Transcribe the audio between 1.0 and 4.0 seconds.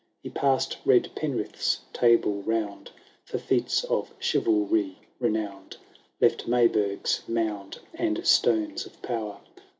Penrith^s Table Round, For feats